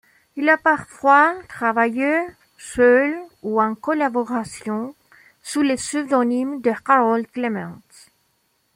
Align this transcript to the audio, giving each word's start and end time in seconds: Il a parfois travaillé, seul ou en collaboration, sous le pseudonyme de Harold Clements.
Il 0.35 0.49
a 0.49 0.57
parfois 0.57 1.35
travaillé, 1.47 2.11
seul 2.57 3.15
ou 3.43 3.61
en 3.61 3.75
collaboration, 3.75 4.95
sous 5.43 5.61
le 5.61 5.75
pseudonyme 5.75 6.59
de 6.59 6.71
Harold 6.87 7.29
Clements. 7.29 7.77